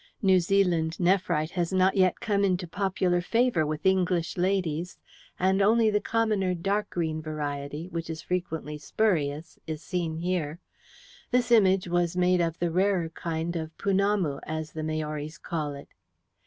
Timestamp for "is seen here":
9.67-10.57